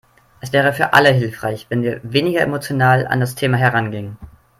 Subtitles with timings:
[0.39, 4.17] Es wäre für alle hilfreich, wenn wir weniger emotional an das Thema herangingen.